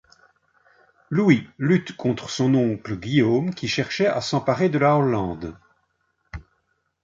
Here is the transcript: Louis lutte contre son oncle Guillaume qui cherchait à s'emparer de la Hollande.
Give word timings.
Louis 1.11 1.47
lutte 1.59 1.95
contre 1.95 2.31
son 2.31 2.55
oncle 2.55 2.95
Guillaume 2.97 3.53
qui 3.53 3.67
cherchait 3.67 4.07
à 4.07 4.19
s'emparer 4.19 4.67
de 4.67 4.79
la 4.79 4.97
Hollande. 4.97 5.55